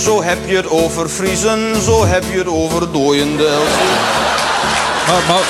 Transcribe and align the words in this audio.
Zo 0.00 0.22
heb 0.22 0.38
je 0.46 0.56
het 0.56 0.68
over 0.68 1.08
Friesen, 1.08 1.82
zo 1.82 2.06
heb 2.06 2.24
je 2.32 2.38
het 2.38 2.46
over 2.46 2.92
Dooiendel. 2.92 3.62
Maar, 5.06 5.22
maar, 5.28 5.42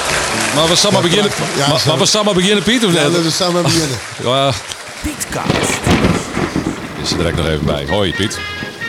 maar 0.54 0.69
we 0.69 0.76
samen 0.76 1.03
beginnen, 1.03 1.30
ja, 1.57 1.69
maar, 1.87 1.99
we 1.99 2.07
samen 2.07 2.34
beginnen, 2.34 2.62
Piet, 2.62 2.84
of 2.84 2.92
Ja, 2.92 3.02
laten 3.02 3.22
we 3.22 3.30
samen 3.30 3.62
beginnen. 3.62 3.98
Ja, 4.24 4.52
Pietcast. 5.02 5.78
is 7.02 7.10
er 7.10 7.16
direct 7.16 7.36
nog 7.36 7.46
even 7.46 7.64
bij. 7.64 7.86
Hoi, 7.88 8.12
Piet. 8.14 8.38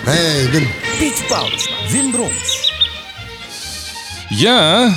Hey, 0.04 0.50
Wim. 0.52 0.70
Piet 0.98 1.24
Paulusma. 1.28 1.76
Wim 1.90 2.12
Brons. 2.12 2.74
Ja, 4.30 4.90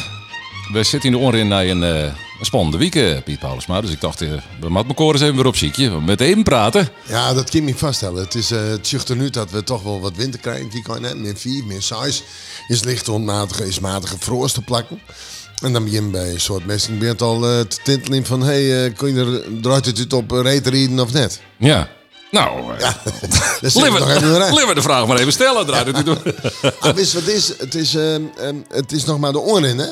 we 0.73 0.83
zitten 0.83 1.13
in 1.13 1.19
de 1.19 1.25
oren 1.25 1.49
naar 1.49 1.65
een, 1.65 1.83
eh, 1.83 2.03
een 2.03 2.15
spannende 2.45 2.79
week, 2.79 3.25
Piet 3.25 3.39
Paulusma. 3.39 3.81
Dus 3.81 3.91
ik 3.91 4.01
dacht, 4.01 4.21
eh, 4.21 4.29
we 4.61 4.69
moeten 4.69 4.89
elkaar 4.89 5.07
eens 5.07 5.21
even 5.21 5.37
weer 5.37 5.47
op 5.47 5.57
ziekje. 5.57 6.01
Met 6.01 6.21
even 6.21 6.43
praten. 6.43 6.89
Ja, 7.09 7.35
dat 7.35 7.51
kan 7.51 7.61
je 7.61 7.67
me 7.67 7.79
vaststellen. 7.79 8.23
Het, 8.23 8.35
is, 8.35 8.51
eh 8.51 8.69
het 8.69 8.87
zucht 8.87 9.09
er 9.09 9.17
nu 9.17 9.31
dat 9.31 9.51
we 9.51 9.65
toch 9.65 9.83
wel 9.83 10.01
wat 10.01 10.17
winter 10.17 10.41
krijgen. 10.41 10.71
Die 10.71 10.83
kan 10.83 11.01
net 11.01 11.17
meer 11.17 11.37
4, 11.37 11.65
meer 11.65 11.83
6. 11.83 12.23
Is 12.69 12.85
licht 12.85 13.09
onmatige, 13.09 13.67
is 13.67 13.81
matige 13.81 14.17
frost 14.19 14.55
te 14.55 14.63
plakken. 14.63 15.01
En 15.63 15.73
dan 15.73 15.85
begin 15.85 16.05
je 16.05 16.11
bij 16.11 16.31
een 16.31 16.41
soort 16.41 16.67
messing 16.67 16.99
begint 16.99 17.23
al 17.23 17.35
eh, 17.35 17.61
te 17.61 17.77
tintelen 17.83 18.25
van... 18.25 18.43
Hé, 18.43 18.71
hey, 18.71 18.91
kun 18.91 19.15
je 19.15 19.21
er, 19.21 19.61
draait 19.61 19.87
het 19.87 20.13
op 20.13 20.33
uh, 20.33 20.57
rieden 20.63 21.01
of 21.01 21.13
net? 21.13 21.41
Ja. 21.57 21.89
Nou, 22.31 22.79
Ja, 22.79 22.97
we 24.67 24.75
de 24.75 24.83
vraag 24.83 25.07
maar 25.07 25.19
even 25.19 25.33
stellen. 25.33 25.67
Draait 25.67 25.87
het 25.87 25.97
niet 25.97 26.05
door. 26.05 26.23
Ah, 26.81 26.95
wist 26.95 27.13
wat 27.13 27.23
het 27.23 27.35
is? 27.35 27.49
Het 27.59 27.75
is, 27.75 27.93
het 28.69 28.93
is 28.93 29.05
nog 29.05 29.19
maar 29.19 29.33
de 29.33 29.39
oren, 29.39 29.79
hè? 29.79 29.87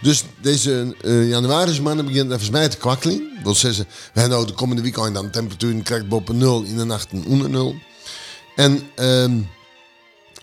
Dus 0.00 0.24
deze 0.40 0.96
eh 1.00 1.28
januari 1.28 1.80
maanden 1.80 2.06
begint 2.06 2.32
even 2.32 2.52
mij 2.52 2.68
te 2.68 2.76
kwakkelen. 2.76 3.18
Dat 3.34 3.42
wil 3.42 3.54
zeggen, 3.54 3.84
we 3.84 4.20
hebben 4.20 4.30
nou 4.38 4.46
de 4.46 4.52
komende 4.52 4.82
weekend 4.82 5.14
dan 5.14 5.30
temperatuur 5.30 5.82
krijgt 5.82 6.08
boven 6.08 6.36
nul 6.36 6.62
in 6.62 6.76
de 6.76 6.84
nacht 6.84 7.08
onder 7.26 7.50
nul. 7.50 7.74
En 8.54 8.82
ehm, 8.94 9.38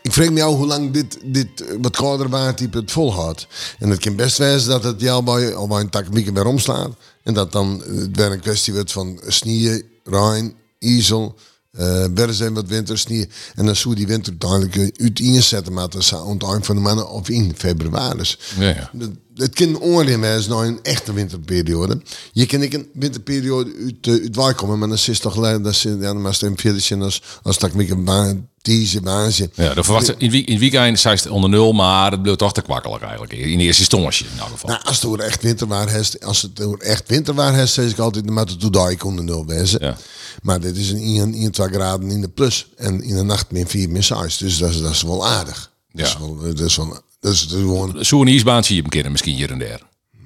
ik 0.01 0.13
vraag 0.13 0.29
me 0.29 0.35
jou 0.37 0.55
hoe 0.55 0.65
lang 0.65 0.91
dit, 0.91 1.17
dit 1.23 1.65
eh, 1.65 1.75
wat 1.81 1.95
kouder 1.95 2.29
watertype 2.29 2.77
het 2.77 2.91
volhoudt. 2.91 3.47
En 3.79 3.89
het 3.89 3.99
kan 3.99 4.15
best 4.15 4.37
wezen 4.37 4.69
dat 4.69 4.83
het 4.83 5.01
jou 5.01 5.23
bij, 5.23 5.55
al 5.55 5.67
bij 5.67 5.79
een 5.79 5.89
tak 5.89 6.07
weekend 6.07 6.35
weer 6.35 6.45
omslaat. 6.45 6.91
En 7.23 7.33
dat 7.33 7.51
dan 7.51 7.83
eh, 7.83 7.91
weer 8.11 8.31
een 8.31 8.39
kwestie 8.39 8.73
wordt 8.73 8.91
van 8.91 9.19
sneeuw, 9.27 9.81
Rijn, 10.03 10.53
ijzel, 10.79 11.35
eh 11.71 12.17
er 12.17 12.33
zijn 12.33 12.53
wat 12.53 12.67
winter, 12.67 12.97
sneeuw. 12.99 13.25
En 13.55 13.65
dan 13.65 13.75
zou 13.75 13.95
die 13.95 14.07
winter 14.07 14.33
uiteindelijk 14.39 14.75
eh, 14.99 15.05
uit 15.05 15.19
inzetten, 15.19 15.73
maar 15.73 15.89
dat 15.89 16.03
zou 16.03 16.27
eind 16.51 16.65
van 16.65 16.75
de 16.75 16.81
maanden 16.81 17.09
of 17.09 17.29
in 17.29 17.53
februari. 17.57 18.35
Ja, 18.59 18.67
ja. 18.69 18.89
dat- 18.93 19.09
het 19.35 19.53
kan 19.55 19.79
oorlog 19.79 20.17
zijn 20.19 20.47
nou 20.47 20.67
een 20.67 20.79
echte 20.83 21.13
winterperiode. 21.13 22.01
Je 22.31 22.45
kan 22.45 22.61
ik 22.61 22.73
een 22.73 22.89
winterperiode 22.93 23.71
uit, 23.83 24.07
uh, 24.07 24.23
uit 24.23 24.35
waar 24.35 24.55
komen, 24.55 24.79
maar 24.79 24.87
dan 24.87 24.97
is 24.97 25.07
het 25.07 25.21
toch 25.21 25.37
leuk 25.37 25.63
dat 25.63 25.75
ze 25.75 25.97
ja, 25.99 26.13
maar 26.13 26.33
zijn 26.35 26.55
als 27.01 27.21
als 27.43 27.57
dat 27.59 27.73
ik 27.75 27.89
een 27.89 28.03
baan, 28.03 28.49
deze 28.61 29.01
baasje. 29.01 29.49
Ja, 29.53 29.73
dan 29.73 29.83
verwacht 29.83 30.15
in, 30.17 30.31
wie- 30.31 30.45
in 30.45 30.59
weekend 30.59 30.99
zei 30.99 31.15
het 31.15 31.27
onder 31.27 31.49
nul, 31.49 31.71
maar 31.73 32.11
het 32.11 32.21
bleef 32.21 32.35
toch 32.35 32.53
te 32.53 32.61
kwakkelig 32.61 33.01
eigenlijk. 33.01 33.33
In 33.33 33.59
eerste 33.59 33.81
instantie 33.81 34.25
in 34.33 34.39
elk 34.39 34.49
geval. 34.49 34.69
Nou, 34.69 34.81
als 34.83 35.01
het 35.01 35.13
er 35.13 35.19
echt 35.19 35.41
winterwaar 35.43 35.89
is, 35.95 36.19
als 36.19 36.41
het 36.41 36.59
er 36.59 36.77
echt 36.79 37.07
winterwaar 37.07 37.55
is, 37.59 37.73
zeg 37.73 37.91
ik 37.91 37.97
altijd, 37.99 38.29
maar 38.29 38.45
het 38.45 38.73
daar 38.73 38.91
ik 38.91 39.03
onder 39.05 39.23
nul 39.23 39.45
wezen. 39.45 39.83
Ja. 39.85 39.97
Maar 40.41 40.59
dit 40.59 40.77
is 40.77 40.89
een 40.91 40.97
1, 41.01 41.33
1, 41.33 41.51
2 41.51 41.67
graden 41.67 42.11
in 42.11 42.21
de 42.21 42.29
plus 42.29 42.67
en 42.77 43.03
in 43.03 43.15
de 43.15 43.23
nacht 43.23 43.51
min 43.51 43.67
4, 43.67 43.89
min 43.89 44.03
6. 44.03 44.37
Dus 44.37 44.57
dat 44.57 44.69
is, 44.69 44.81
dat 44.81 44.91
is 44.91 45.01
wel 45.01 45.27
aardig. 45.27 45.71
Dat 45.91 46.07
is 46.07 46.17
wel, 46.17 46.37
dat 46.37 46.59
is 46.59 46.75
wel, 46.75 47.01
dat 47.19 47.33
is 47.33 47.47
gewoon, 47.49 48.05
Zo'n 48.05 48.27
ijsbaan 48.27 48.63
zie 48.63 48.75
je 48.75 48.81
hem 48.81 48.89
kennen, 48.89 49.11
misschien 49.11 49.35
hier 49.35 49.51
en 49.51 49.59
daar. 49.59 49.81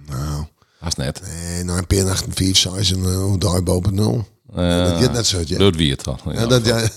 nou, 0.09 0.43
Haast 0.79 0.97
net. 0.97 1.21
nee, 1.23 1.63
nou 1.63 1.77
een 1.77 1.87
peer 1.87 2.03
nacht 2.05 2.25
4, 2.29 2.55
6 2.55 2.91
en 2.91 2.99
uh, 2.99 3.33
daar 3.37 3.63
boven 3.63 3.93
nul. 3.95 4.27
Dat 4.55 5.01
gaat 5.01 5.13
net 5.13 5.27
zo, 5.27 5.41
ja. 5.45 5.57
Dat 5.57 5.75
wie 5.75 5.91
het 5.91 6.03
dan. 6.03 6.19
Ja. 6.25 6.31
Ja, 6.39 6.45
dat, 6.47 6.65
ja. 6.65 6.81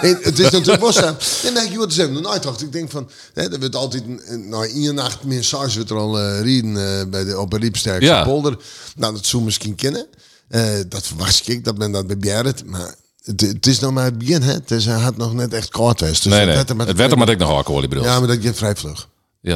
En 0.00 0.18
het 0.22 0.38
is 0.38 0.50
natuurlijk 0.50 0.92
zo. 0.92 1.00
En 1.00 1.54
dan 1.54 1.62
heb 1.62 1.72
je 1.72 1.78
wat. 1.78 1.96
Nou, 2.22 2.40
dacht 2.40 2.62
ik 2.62 2.72
denk 2.72 2.90
van, 2.90 3.10
hè, 3.34 3.52
er 3.52 3.58
wordt 3.58 3.76
altijd, 3.76 4.04
nou, 4.48 4.68
in 4.68 4.94
nacht 4.94 5.24
meer 5.24 5.44
SARS 5.44 5.74
wordt 5.74 5.90
er 5.90 5.96
al 5.96 6.20
uh, 6.20 6.40
rieden 6.40 7.00
eh, 7.00 7.06
bij 7.06 7.24
de, 7.24 7.38
op 7.40 7.52
een 7.52 7.60
riepsterkste 7.60 8.04
Ja. 8.12 8.24
polder. 8.24 8.56
Nou, 8.96 9.14
dat 9.14 9.26
zou 9.26 9.42
misschien 9.42 9.74
kennen. 9.74 10.06
Eh, 10.48 10.62
dat 10.88 11.06
verwacht 11.06 11.48
ik, 11.48 11.64
dat 11.64 11.78
men 11.78 11.92
dat 11.92 12.06
bij 12.06 12.18
Bjerret. 12.18 12.66
Maar 12.66 12.94
het, 13.22 13.40
het 13.40 13.66
is 13.66 13.78
nog 13.78 13.92
maar 13.92 14.04
het 14.04 14.18
begin, 14.18 14.42
hè. 14.42 14.52
Het 14.52 14.70
is, 14.70 14.84
hij 14.86 15.00
had 15.00 15.16
nog 15.16 15.34
net 15.34 15.52
echt 15.52 15.68
koud 15.68 15.98
geweest. 15.98 16.22
Dus 16.22 16.32
nee, 16.32 16.40
het 16.40 16.68
nee. 16.68 16.78
er 16.78 16.86
Het 16.86 16.96
werd 16.96 17.10
er 17.10 17.16
maar 17.16 17.26
dat 17.26 17.34
ik 17.34 17.40
nog 17.40 17.50
alcohol 17.50 17.82
in 17.82 17.88
bedoel. 17.88 18.04
Ja, 18.04 18.12
Ja, 18.12 18.18
maar 18.18 18.28
dat 18.28 18.38
gaat 18.42 18.56
vrij 18.56 18.76
vlug. 18.76 19.08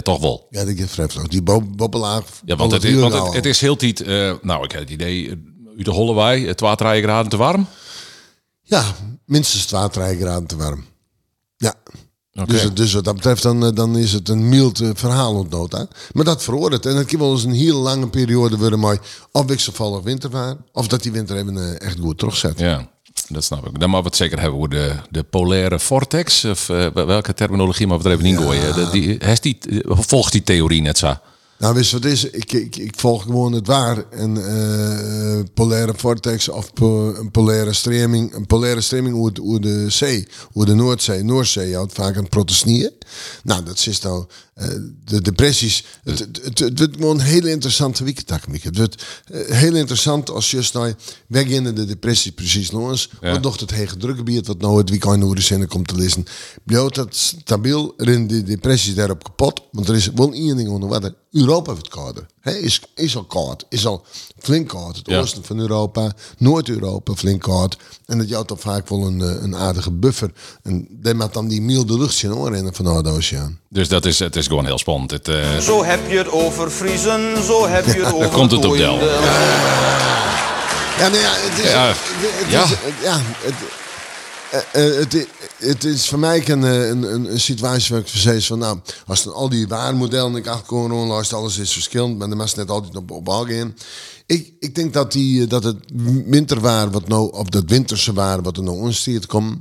toch 0.02 0.20
wel. 0.20 0.46
Ja, 0.50 0.64
dat 0.64 0.74
gaat 0.76 0.90
vrij 0.90 1.08
vlug. 1.08 1.28
Die 1.28 1.42
bo 1.42 1.60
bobbelaar. 1.62 2.22
Ja, 2.44 2.56
want 2.56 2.72
het, 2.72 2.84
is, 2.84 2.94
want 2.94 3.14
het, 3.14 3.34
het 3.34 3.46
is 3.46 3.60
heel 3.60 3.76
tijd, 3.76 4.00
eh, 4.00 4.32
nou 4.42 4.64
ik 4.64 4.72
heb 4.72 4.80
het 4.80 4.90
idee, 4.90 5.42
uit 5.86 5.94
de 5.96 6.02
Hollewij, 6.02 6.40
het 6.40 6.60
water 6.60 7.02
graden 7.02 7.30
te 7.30 7.36
warm. 7.36 7.66
Ja, 8.62 8.84
minstens 9.24 9.66
12 9.66 9.92
graden 9.92 10.46
te 10.46 10.56
warm. 10.56 10.84
Ja. 11.56 11.74
Dus, 12.46 12.74
dus 12.74 12.92
wat 12.92 13.04
dat 13.04 13.14
betreft, 13.14 13.42
dan, 13.42 13.64
eh, 13.64 13.72
dan 13.74 13.98
is 13.98 14.12
het 14.12 14.28
een 14.28 14.48
mild 14.48 14.80
eh, 14.80 14.88
verhaal 14.94 15.34
ontnood. 15.34 15.72
Hè? 15.72 15.82
Maar 16.12 16.24
dat 16.24 16.42
veroordeelt. 16.42 16.86
En 16.86 16.96
het 16.96 17.06
kan 17.06 17.18
wel 17.18 17.32
eens 17.32 17.44
een 17.44 17.52
hele 17.52 17.78
lange 17.78 18.08
periode 18.08 18.56
worden, 18.56 18.78
maar 18.78 18.98
of 19.32 19.46
wisselvallig 19.46 19.98
of 19.98 20.04
wintervaar. 20.04 20.56
Of 20.72 20.88
dat 20.88 21.02
die 21.02 21.12
winter 21.12 21.36
even 21.36 21.56
eh, 21.56 21.86
echt 21.86 21.98
goed 22.00 22.18
terugzet. 22.18 22.58
Ja, 22.58 22.88
dat 23.28 23.44
snap 23.44 23.66
ik. 23.66 23.80
Dan 23.80 23.90
maar 23.90 24.00
we 24.00 24.06
het 24.06 24.16
zeker 24.16 24.40
hebben 24.40 24.58
over 24.58 24.70
de, 24.70 24.94
de 25.10 25.22
polaire 25.22 25.78
vortex. 25.78 26.44
Of 26.44 26.66
welke 26.94 27.34
terminologie 27.34 27.86
maar 27.86 27.98
we 27.98 28.08
er 28.08 28.14
even 28.14 28.26
in 28.26 28.36
gooien. 28.36 28.90
Die, 28.90 29.18
die, 29.40 29.82
volgt 29.86 30.32
die 30.32 30.42
theorie 30.42 30.82
net 30.82 30.98
zo? 30.98 31.14
Nou, 31.60 31.74
wist 31.74 31.92
wat 31.92 32.04
is? 32.04 32.24
Ik, 32.24 32.52
ik, 32.52 32.76
ik 32.76 32.94
volg 32.96 33.22
gewoon 33.22 33.52
het 33.52 33.66
waar. 33.66 34.04
Een 34.10 34.36
eh, 34.36 35.44
polaire 35.54 35.92
vortex 35.96 36.48
of 36.48 36.70
een 36.80 37.30
polaire 37.30 37.72
streming. 37.72 38.34
Een 38.34 38.46
polaire 38.46 38.80
streming 38.80 39.14
hoe, 39.38 39.60
de 39.60 39.90
zee, 39.90 40.26
hoe 40.52 40.64
de 40.64 40.74
Noordzee, 40.74 41.22
Noordzee 41.22 41.74
houdt 41.74 41.92
vaak 41.92 42.16
een 42.16 42.28
protestnieën. 42.28 42.92
Nou, 43.42 43.62
dat 43.62 43.86
is 43.86 44.00
nou 44.00 44.20
eh, 44.20 44.28
de 45.04 45.20
depressies. 45.22 45.84
Het, 46.04 46.18
het, 46.18 46.58
het, 46.58 46.78
wordt 46.78 46.96
gewoon 46.96 47.18
een 47.18 47.24
hele 47.24 47.50
interessante 47.50 48.04
weekend. 48.04 48.46
Mieke. 48.46 48.68
Het 48.68 48.76
wordt 48.76 49.04
eh, 49.24 49.56
heel 49.56 49.74
interessant 49.74 50.30
als 50.30 50.50
je 50.50 50.70
nou 50.72 50.94
weg 51.26 51.46
in 51.46 51.64
de 51.74 51.84
depressie 51.84 52.32
precies 52.32 52.70
nog 52.70 52.90
eens. 52.90 53.10
Ja. 53.20 53.32
Wat 53.32 53.42
nog 53.42 53.60
het 53.60 53.70
hege 53.70 53.96
drukgebied 53.96 54.46
wat 54.46 54.60
nou 54.60 54.78
het 54.78 54.90
weekend 54.90 55.22
hoe 55.22 55.34
de 55.34 55.40
zinnen 55.40 55.68
komt 55.68 55.88
te 55.88 55.94
lezen. 55.94 56.24
Blijft 56.64 56.94
dat 56.94 57.16
stabiel, 57.16 57.94
in 57.96 58.26
de 58.26 58.42
depressie 58.42 58.94
daarop 58.94 59.24
kapot. 59.24 59.62
Want 59.72 59.88
er 59.88 59.94
is 59.94 60.10
wel 60.14 60.32
één 60.32 60.56
ding 60.56 60.68
onder 60.68 60.88
water. 60.88 61.14
Europa 61.30 61.72
wordt 61.72 61.88
kouder. 61.88 62.26
He, 62.40 62.58
is, 62.58 62.82
is 62.94 63.16
al 63.16 63.24
koud. 63.24 63.66
Is 63.68 63.86
al 63.86 64.04
flink 64.38 64.68
koud. 64.68 64.96
Het 64.96 65.06
Ja. 65.06 65.20
oosten 65.20 65.44
van 65.44 65.58
Europa, 65.58 66.14
Noord-Europa 66.38 67.14
flink 67.14 67.42
koud. 67.42 67.76
En 68.06 68.18
dat 68.18 68.28
jouwt 68.28 68.48
dan 68.48 68.58
vaak 68.58 68.88
wel 68.88 69.06
een, 69.06 69.20
eh, 69.20 69.42
een 69.42 69.56
aardige 69.56 69.90
buffer. 69.90 70.32
En 70.62 70.86
daar 70.90 71.16
maakt 71.16 71.34
dan 71.34 71.48
die 71.48 71.62
milde 71.62 71.98
lucht 71.98 72.14
zijn 72.14 72.34
oren 72.34 72.74
van 72.74 73.02
de 73.02 73.10
oceaan. 73.10 73.58
Dus 73.72 73.88
dat 73.88 74.04
is, 74.06 74.18
het 74.18 74.36
is 74.36 74.46
gewoon 74.46 74.64
heel 74.66 74.78
spannend. 74.78 75.10
Het, 75.10 75.28
eh, 75.28 75.58
Zo 75.58 75.84
heb 75.84 76.10
je 76.10 76.18
het 76.18 76.28
over 76.30 76.70
Friesen, 76.70 77.44
zo 77.44 77.66
heb 77.66 77.84
je 77.86 77.92
het 78.04 78.12
over 78.14 78.28
komt 78.28 78.50
het 78.50 78.64
op 78.64 78.76
Del. 78.76 78.94
Ja, 80.98 81.08
nou 81.08 81.16
ja, 81.16 81.32
het 81.34 81.64
is... 81.64 81.70
Ja. 81.70 81.86
Het, 81.86 82.50
Ja. 82.50 82.62
Is, 82.64 82.70
ja, 83.02 83.20
het, 83.40 83.54
het, 84.98 85.14
i- 85.14 85.26
het 85.58 85.84
is 85.84 86.08
voor 86.08 86.18
mij 86.18 86.48
een, 86.48 86.64
eh, 86.64 86.88
een, 86.88 87.02
een, 87.02 87.32
een 87.32 87.40
situatie 87.40 87.94
waar 87.94 88.00
ik 88.02 88.08
zeg 88.08 88.46
van... 88.46 88.58
Nou, 88.58 88.78
als 89.06 89.22
dan 89.22 89.34
al 89.34 89.48
die 89.48 89.68
waarmodellen 89.68 90.36
ik 90.36 90.46
achter 90.46 90.66
kon 90.66 90.92
luisteren, 91.06 91.42
alles 91.42 91.58
is 91.58 91.72
verschillend. 91.72 92.18
Maar 92.18 92.28
de 92.28 92.36
mensen 92.36 92.58
net 92.58 92.70
altijd 92.70 92.96
op, 92.96 93.10
op 93.10 93.28
algemeen. 93.28 93.76
Ik, 94.26 94.52
ik 94.60 94.74
denk 94.74 94.92
dat, 94.92 95.12
die, 95.12 95.42
eh, 95.42 95.48
dat 95.48 95.64
het 95.64 95.76
winterwaar, 96.26 96.90
wat 96.90 97.08
nou, 97.08 97.32
of 97.32 97.46
dat 97.48 97.64
winterse 97.66 98.12
waar 98.12 98.42
wat 98.42 98.56
er 98.56 98.62
nou 98.62 98.76
onstuurt 98.78 99.26
komt... 99.26 99.58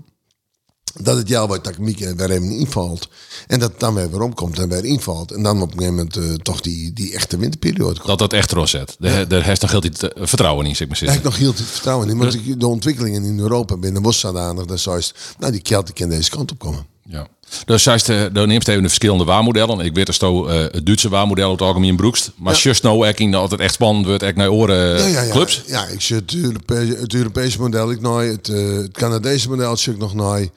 Dat 0.98 1.18
het 1.18 1.28
jou 1.28 1.48
wat 1.48 1.64
techniek 1.64 2.00
weer 2.00 2.30
even 2.32 2.52
invalt. 2.52 3.08
En 3.48 3.60
dat 3.60 3.72
het 3.72 3.80
dan 3.80 3.94
weer 3.94 4.10
weer 4.12 4.22
omkomt 4.22 4.60
en 4.60 4.70
weer 4.70 4.86
invalt. 4.86 5.32
En 5.32 5.44
dan 5.44 5.62
op 5.62 5.72
een 5.72 5.78
gegeven 5.78 5.96
moment 5.96 6.18
eh, 6.18 6.34
toch 6.34 6.62
die, 6.62 6.94
die 6.94 7.14
echte 7.14 7.38
winterperiode 7.38 7.96
komt. 7.96 8.08
dat 8.08 8.20
dat 8.20 8.34
echt 8.34 8.52
roos 8.52 8.72
zet. 8.72 8.96
Daar 9.00 9.28
daar 9.28 9.44
heeft 9.44 9.62
nog 9.62 9.72
heel 9.72 9.84
vertrouwen 10.16 10.66
in, 10.66 10.76
zeg 10.76 10.88
maar. 10.88 10.98
Zitten. 10.98 11.18
ik 11.18 11.24
nog 11.24 11.38
heel 11.38 11.54
veel 11.54 11.66
vertrouwen 11.66 12.10
in. 12.10 12.22
Ik- 12.22 12.60
de 12.60 12.68
ontwikkelingen 12.68 13.24
in 13.24 13.40
Europa 13.40 13.78
binnen 13.78 14.02
was 14.02 14.20
zodanig 14.20 14.66
dat 14.66 14.80
zoals, 14.80 15.14
nou 15.40 15.52
die 15.52 15.62
Kelten 15.62 15.94
kan 15.94 16.10
deze 16.10 16.30
kant 16.30 16.52
op 16.52 16.60
komen. 16.60 16.86
Ja. 17.12 17.28
Dus 17.66 17.84
zij 17.84 18.32
dan 18.32 18.48
neemt 18.48 18.68
even 18.68 18.82
de 18.82 18.88
verschillende 18.88 19.24
waarmodellen. 19.24 19.80
Ik 19.80 19.94
weet 19.94 20.06
dat 20.06 20.16
zo 20.16 20.46
eh, 20.48 20.60
het 20.60 20.86
Duitse 20.86 21.10
waarmodel 21.10 21.52
het 21.52 21.62
algemeen 21.62 21.96
broekst. 21.96 22.32
Maar 22.36 22.54
Ja. 22.54 22.60
just 22.60 22.84
nou 22.84 23.08
echt 23.08 23.32
dat 23.32 23.52
het 23.52 23.60
echt 23.60 23.74
spannend 23.74 24.06
wordt, 24.06 24.24
echt 24.24 24.36
naar 24.36 24.50
oren 24.50 24.98
Ja, 25.00 25.06
ja, 25.08 25.22
ja. 25.22 25.32
clubs. 25.32 25.64
Ja, 25.68 25.86
ik 25.86 26.02
zie 26.02 26.16
het, 26.16 26.36
Europese, 26.36 26.96
het 26.96 27.14
Europese 27.14 27.60
model 27.60 27.92
ik 27.92 28.02
nooit, 28.02 28.32
het, 28.32 28.50
eh, 28.50 28.76
het 28.76 28.92
Canadese 28.92 29.50
model 29.50 29.78
zie 29.78 29.94
ik 29.94 30.00
nog 30.00 30.14
nooit. 30.14 30.52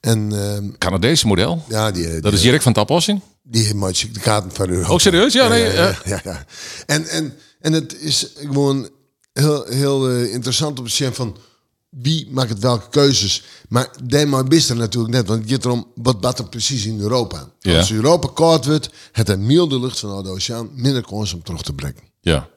En 0.00 0.32
ehm, 0.32 0.64
Canadese 0.78 1.26
model. 1.26 1.64
ja, 1.68 1.90
die, 1.90 2.08
Dat 2.08 2.22
die, 2.22 2.32
is 2.32 2.42
Jirk 2.42 2.62
van 2.62 2.72
Tapossing. 2.72 3.20
die 3.42 3.74
maakt 3.74 4.14
de 4.14 4.20
kaarten 4.20 4.50
van 4.54 4.68
Europa. 4.68 4.88
Ook 4.92 5.00
serieus? 5.00 5.32
Ja, 5.32 5.48
nee. 5.48 5.62
ja, 5.72 5.96
eh, 6.04 6.18
ja. 6.24 6.44
En, 6.86 7.06
en, 7.08 7.34
en 7.60 7.72
het 7.72 7.96
is 8.00 8.32
gewoon 8.36 8.88
heel, 9.32 9.64
heel 9.68 10.08
eh, 10.10 10.32
interessant 10.32 10.78
om 10.78 10.84
te 10.84 10.90
zien 10.92 11.14
van 11.14 11.36
wie 11.90 12.28
maakt 12.30 12.48
het 12.48 12.58
welke 12.58 12.88
keuzes. 12.88 13.42
Maar 13.68 13.90
Denemarken 14.04 14.50
wist 14.50 14.70
er 14.70 14.76
natuurlijk 14.76 15.14
net, 15.14 15.26
want 15.26 15.40
het 15.40 15.50
gaat 15.50 15.64
erom 15.64 15.86
wat 15.94 16.16
wat 16.20 16.38
er 16.38 16.48
precies 16.48 16.86
in 16.86 17.00
Europa. 17.00 17.52
Ja. 17.58 17.78
Als 17.78 17.92
Europa 17.92 18.28
koud 18.34 18.64
wordt, 18.64 18.90
het 19.12 19.28
een 19.28 19.46
milde 19.46 19.80
lucht 19.80 19.98
van 19.98 20.22
de 20.22 20.28
oceaan 20.28 20.70
minder 20.72 21.02
kans 21.02 21.32
om 21.32 21.42
terug 21.42 21.62
te 21.62 21.72
brengen. 21.72 22.02
Ja. 22.20 22.48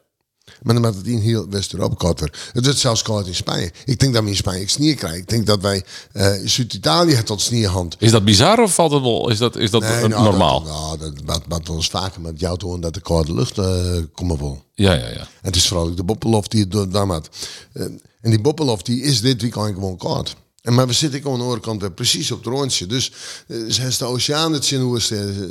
Maar 0.62 0.74
dan 0.74 0.84
maakt 0.84 0.96
het 0.96 1.08
in 1.08 1.20
heel 1.20 1.50
West-Europa 1.50 1.96
koud 1.96 2.20
weer. 2.20 2.50
Het 2.54 2.66
wordt 2.66 2.80
zelfs 2.80 3.02
koud 3.02 3.28
in 3.28 3.36
Spanje. 3.36 3.72
Ik 3.86 4.00
denk 4.00 4.14
dat 4.14 4.24
we 4.24 4.30
in 4.30 4.36
Spanje 4.36 4.68
sneeuw 4.68 4.96
krijgen. 4.96 5.20
Ik 5.20 5.30
denk 5.30 5.46
dat 5.46 5.62
wij 5.62 5.84
eh, 6.12 6.42
in 6.42 6.50
Zuid-Italië 6.50 7.16
het 7.16 7.26
tot 7.26 7.42
sneeuwhand. 7.42 7.96
Is 8.00 8.12
dat 8.12 8.26
bizar 8.26 8.60
of 8.60 8.74
valt 8.74 8.92
het 8.92 9.02
wel? 9.02 9.30
Is 9.30 9.38
dat, 9.38 9.56
is 9.56 9.72
dat 9.72 9.82
Nee, 9.82 10.08
nou, 10.08 10.24
normaal? 10.24 10.64
Dat, 10.64 10.72
nou, 10.72 10.98
dat 11.00 11.14
wat, 11.26 11.42
wat 11.48 11.76
eens 11.76 11.88
vaker 11.88 12.22
met 12.22 12.40
jou 12.40 12.58
te 12.58 12.66
horen 12.66 12.82
dat 12.82 12.94
de 12.94 13.02
koude 13.02 13.34
lucht 13.34 13.58
eh 13.58 13.98
komen 14.14 14.38
wil. 14.38 14.64
Ja, 14.74 14.94
ja, 14.94 15.08
ja. 15.08 15.20
En 15.20 15.28
het 15.42 15.56
is 15.56 15.68
vooral 15.68 15.88
ook 15.88 15.98
de 15.98 16.04
Boppelof 16.04 16.48
die 16.48 16.66
het 16.70 16.92
daar 16.92 17.08
maakt. 17.08 17.48
Eh, 17.74 17.84
en 18.22 18.30
die 18.30 18.42
Boppelof 18.42 18.82
die 18.82 19.02
is 19.02 19.22
dit 19.22 19.42
weekend 19.42 19.74
gewoon 19.74 19.98
koud. 19.98 20.36
En 20.62 20.74
maar 20.74 20.88
we 20.88 20.94
zitten 20.94 21.22
gewoon 21.22 21.34
aan 21.34 21.40
de 21.48 21.52
andere 21.54 21.80
kant 21.80 21.96
precies 21.96 22.32
op 22.32 22.38
het 22.44 22.48
rondje. 22.54 22.86
Dus 22.86 23.12
uh, 23.48 23.86
is 23.88 23.98
de 23.98 24.06
oceaan 24.06 24.54
het 24.54 24.66
zien 24.66 24.82
hoe 24.82 25.00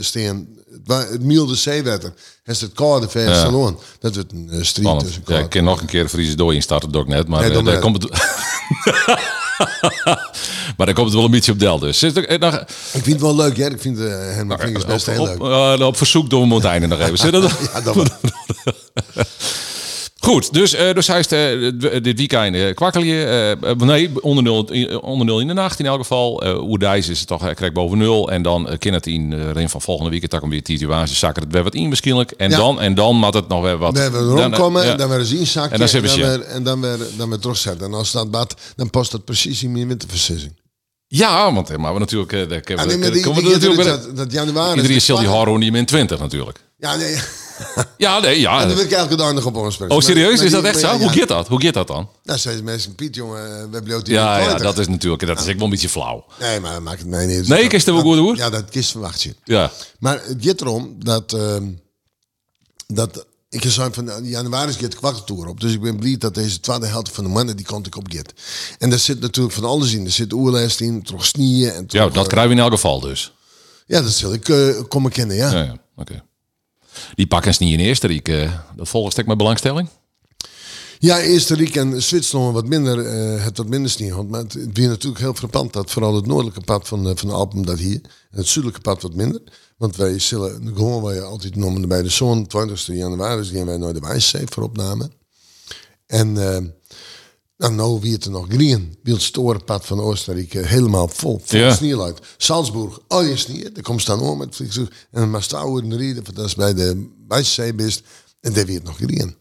steen. 0.01 0.57
Het, 0.87 1.23
milde 1.23 1.55
zeewater. 1.55 2.13
Is 2.45 2.61
het 2.61 2.73
koude 2.73 3.09
ver 3.09 3.29
Ja. 3.29 3.41
salon. 3.41 3.79
Dat 4.01 4.15
wordt 4.15 4.33
een 4.33 4.47
strijd 4.49 4.67
Spannend. 4.67 5.05
tussen 5.07 5.23
Ja, 5.27 5.39
ik 5.39 5.49
kan 5.51 5.65
nog 5.65 5.81
een 5.81 5.87
keer 5.87 6.09
Friese 6.09 6.35
dooi 6.35 6.57
instarten, 6.57 6.93
door 6.93 7.09
net. 7.09 7.29
Maar 7.29 7.49
Nee, 7.49 7.59
eh, 7.59 7.65
daar 7.65 7.79
komt 7.79 8.03
het... 8.03 8.13
maar 10.77 10.87
daar 10.87 10.95
komt 10.95 11.07
het 11.07 11.15
wel 11.15 11.25
een 11.25 11.31
beetje 11.31 11.53
op 11.53 11.59
del 11.59 11.79
dus. 11.79 12.03
Er, 12.03 12.29
eh, 12.29 12.39
nog, 12.39 12.55
Ik 12.61 12.67
vind 12.93 13.07
het 13.07 13.21
wel 13.21 13.37
leuk, 13.37 13.57
hè? 13.57 13.71
Ik 13.71 13.81
vind 13.81 13.99
uh, 13.99 14.07
Herman 14.09 14.59
Vinkers 14.59 14.85
best 14.85 15.09
op, 15.09 15.15
heel 15.15 15.23
op, 15.23 15.41
leuk. 15.41 15.79
eh, 15.81 15.87
op 15.87 15.97
verzoek 15.97 16.31
doen 16.31 16.49
we 16.49 16.55
het 16.55 16.65
einde 16.65 16.87
nog 16.87 17.01
even. 17.01 17.19
Zit 17.19 17.33
dat? 17.43 17.53
Ja, 17.73 17.81
dat. 17.81 17.97
Goed, 20.29 20.53
dus, 20.53 20.75
eh, 20.75 20.95
dus 20.95 21.07
hij 21.07 21.19
is 21.19 21.27
eh, 21.27 21.69
d- 21.69 22.05
dit 22.05 22.19
weekend 22.19 22.55
uh, 22.55 22.75
kwakkel 22.75 23.03
je. 23.03 23.25
eh, 23.25 23.71
eh, 23.71 23.77
nee, 23.79 24.11
onder 24.23 24.45
nul, 24.45 24.73
in- 24.73 25.01
onder 25.03 25.27
nul 25.27 25.41
in 25.41 25.47
de 25.47 25.53
nacht 25.53 25.79
in 25.79 25.87
elk 25.87 25.99
geval. 25.99 26.47
Uh, 26.47 26.63
Oerdijs 26.69 27.09
is 27.09 27.19
het 27.19 27.29
toch, 27.29 27.55
krijgt 27.55 27.75
boven 27.75 27.99
nul. 27.99 28.31
En 28.31 28.43
dan 28.43 28.71
uh, 28.71 28.79
kan 28.79 28.93
het 28.93 29.07
in 29.07 29.33
van 29.71 29.81
volgende 29.81 30.11
week. 30.11 30.23
Het 30.23 30.31
weer 30.51 30.61
situatie 30.65 31.15
zakken 31.17 31.43
het 31.43 31.53
weer 31.53 31.63
wat 31.63 31.75
in 31.75 31.87
waarschijnlijk. 31.87 32.31
En 32.31 32.51
Ja. 32.51 32.57
dan, 32.57 32.81
en 32.81 32.95
dan 32.95 33.17
moet 33.17 33.35
het 33.35 33.49
nog 33.49 33.63
weer 33.63 33.77
wat. 33.79 33.93
We 33.95 34.01
hebben 34.01 34.27
dan, 34.27 34.37
eh, 34.39 34.43
rondkomen, 34.45 34.87
ja. 34.87 34.95
dan 34.95 35.09
weer 35.09 35.19
eens 35.19 35.33
inzakken. 35.33 35.73
En 35.73 35.79
dan 35.79 35.89
we 36.03 36.09
dan 36.09 36.17
weer, 36.39 36.41
en 36.43 36.63
dan 36.63 36.81
weer, 36.81 36.99
dan 37.17 37.29
weer 37.29 37.39
terugzetten. 37.39 37.87
En 37.87 37.95
als 37.95 38.13
dat 38.13 38.31
bad, 38.31 38.55
dan 38.77 38.91
past 38.91 39.11
dat 39.11 39.25
precies 39.25 39.63
in 39.63 39.73
mijn 39.73 39.89
winterversissing. 39.89 40.53
Ja, 41.07 41.53
want 41.53 41.71
eh, 41.71 41.77
maar 41.77 41.93
we 41.93 41.99
natuurlijk. 41.99 42.33
eh, 42.33 42.41
Ja, 42.77 42.87
we- 42.87 42.97
nee, 42.97 43.11
die, 43.11 43.23
natuurlijk 43.53 43.83
dat, 43.85 44.03
de- 44.05 44.13
dat 44.13 44.33
januari... 44.33 44.75
Iedereen 44.75 44.97
is 44.97 45.05
die 45.19 45.27
horror 45.29 45.59
niet 45.59 45.71
meer 45.71 45.81
in 45.81 45.87
20 45.87 46.19
natuurlijk. 46.19 46.61
Ja, 46.79 46.97
nee. 46.97 47.17
Ja, 47.97 48.19
nee, 48.21 48.41
ja. 48.41 48.61
En 48.61 48.67
dan 48.69 48.77
wil 48.77 48.85
ik 48.87 48.91
elke 48.93 49.17
dag 49.17 49.33
nog 49.33 49.45
op 49.45 49.57
ons 49.57 49.75
spreken. 49.75 49.97
Oh, 49.97 50.03
serieus? 50.03 50.37
Maar- 50.37 50.45
Is 50.45 50.51
dat 50.51 50.65
echt 50.65 50.79
zo? 50.79 50.99
Hoe 50.99 51.09
gaat 51.09 51.29
dat? 51.29 51.49
Hoe 51.49 51.63
gaat 51.63 51.75
dat 51.75 51.87
dan? 51.87 52.09
Nou, 52.25 52.39
zei 52.39 52.63
mensen, 52.63 52.95
Piet, 52.95 53.15
jongen, 53.15 53.43
we 53.43 53.75
hebben 53.77 53.87
jou 53.87 54.03
Ja, 54.05 54.39
ja, 54.39 54.55
dat 54.55 54.79
is 54.79 54.89
natuurlijk. 54.89 55.27
Dat 55.27 55.41
is 55.41 55.47
ik 55.47 55.55
wel 55.57 55.65
een 55.65 55.71
beetje 55.71 55.89
flauw. 55.89 56.25
Nee, 56.41 56.61
maar 56.61 56.73
dat 56.73 56.83
maakt 56.83 56.99
het 56.99 57.09
mij 57.09 57.27
niet. 57.27 57.49
Nee, 57.49 57.61
Dat- 57.61 57.69
kist 57.71 57.87
er 57.87 57.93
wel 57.93 58.03
goed 58.03 58.17
hoor. 58.19 58.37
Ja, 58.37 58.51
dat 58.51 58.69
kist 58.71 58.91
verwacht 58.91 59.23
je. 59.23 59.35
Ja. 59.45 59.71
Maar 59.99 60.21
het 60.25 60.37
gaat 60.41 60.61
erom 60.61 60.95
dat... 60.99 61.33
ehm, 61.33 61.65
dat 62.87 63.27
ik 63.51 63.65
zei 63.67 63.89
van 63.93 64.05
nou, 64.05 64.25
januari 64.25 64.73
gaat 64.73 64.91
de 64.91 64.97
kwakkeltoer 64.97 65.47
op. 65.47 65.61
Dus 65.61 65.73
ik 65.73 65.81
ben 65.81 65.97
blij 65.99 66.17
dat 66.19 66.35
deze 66.35 66.61
tweede 66.61 66.87
helft 66.87 67.11
van 67.15 67.25
de 67.25 67.31
mannen 67.31 67.57
die 67.57 67.67
kant 67.67 67.87
ik 67.87 67.97
op 67.97 68.07
gaat. 68.09 68.33
En 68.79 68.91
daar 68.91 68.99
zit 68.99 69.21
natuurlijk 69.21 69.55
van 69.55 69.65
alles 69.65 69.93
in. 69.93 70.05
Er 70.05 70.11
zit 70.11 70.33
oerlijst 70.33 70.81
in, 70.81 71.03
toch 71.03 71.27
snieën. 71.27 71.71
En 71.73 71.85
ja, 71.89 72.05
dat 72.09 72.17
eh, 72.17 72.29
krijgen 72.29 72.49
we 72.51 72.57
in 72.57 72.63
elk 72.63 72.73
geval 72.73 73.01
dus. 73.01 73.33
Ja, 73.87 74.01
dat 74.03 74.13
zal 74.13 74.33
ik 74.33 74.49
eh, 74.49 74.69
komen 74.89 75.11
kennen, 75.11 75.37
ja. 75.37 75.51
Ja, 75.51 75.63
ja. 75.63 75.77
Oké. 75.97 76.23
Die 77.15 77.27
pakken 77.27 77.55
ze 77.55 77.63
niet 77.63 77.73
in 77.73 77.85
eerste 77.85 78.07
Riek. 78.07 78.29
eh, 78.29 78.53
dat 78.77 78.89
volgt 78.89 79.13
stek 79.13 79.27
met 79.27 79.37
belangstelling. 79.37 79.89
Ja, 80.99 81.21
eerste 81.21 81.55
en 81.77 82.03
Zwitserland 82.03 82.55
wat 82.55 82.67
minder, 82.67 83.07
eh, 83.07 83.45
het 83.45 83.57
wat 83.57 83.69
minder 83.69 83.91
sneeuw. 83.91 84.15
had. 84.15 84.29
Maar 84.29 84.41
het 84.41 84.53
het 84.55 84.77
natuurlijk 84.77 85.21
heel 85.21 85.35
frappant 85.35 85.73
dat 85.73 85.91
vooral 85.91 86.15
het 86.15 86.27
noordelijke 86.27 86.61
pad 86.61 86.89
van, 86.89 87.09
eh, 87.09 87.17
van 87.17 87.29
de 87.29 87.35
Alpen 87.35 87.63
dat 87.63 87.79
hier. 87.79 88.01
En 88.31 88.39
het 88.39 88.47
zuidelijke 88.47 88.81
pad 88.81 89.03
wat 89.03 89.15
minder. 89.15 89.43
Want 89.77 89.97
wij 89.97 90.19
zullen, 90.19 90.71
gewoon 90.75 91.03
wij 91.03 91.23
altijd 91.23 91.57
noemen 91.57 91.89
bij 91.89 92.03
de 92.03 92.09
zon, 92.09 92.47
20 92.47 92.87
januari, 92.87 93.41
dus 93.41 93.51
gaan 93.51 93.67
wij 93.67 93.77
naar 93.77 93.93
de 93.93 94.01
Wijszee 94.01 94.45
voor 94.47 94.63
opname. 94.63 95.11
En 96.07 96.37
nou, 97.59 97.75
nou 97.75 98.01
wie 98.01 98.13
het 98.13 98.25
er 98.25 98.31
nog 98.31 98.47
green. 98.49 98.97
Wie 99.03 99.15
het 99.15 99.23
storenpad 99.23 99.87
van 99.87 100.01
Oostenrijk 100.01 100.55
eh, 100.55 100.67
helemaal 100.67 101.09
vol, 101.09 101.41
vol 101.45 101.59
Ja. 101.59 101.75
sneeuw 101.75 102.03
uit. 102.03 102.19
Salzburg, 102.37 102.99
al 103.09 103.23
je 103.23 103.37
sneeuw. 103.37 103.73
Daar 103.73 103.83
komt 103.83 104.01
staan 104.01 104.21
om 104.21 104.39
met 104.39 104.57
vliegtuig. 104.57 104.89
En 105.11 105.21
dan 105.21 105.31
maar 105.31 105.43
stouwen 105.43 105.97
rijden, 105.97 106.25
dat 106.35 106.47
is 106.47 106.55
bij 106.55 106.75
de 106.75 107.09
Wijszee 107.29 107.75
best. 107.75 108.03
En 108.41 108.53
daar 108.53 108.67
weer 108.67 108.75
het 108.75 108.85
nog 108.85 108.97
green. 108.97 109.37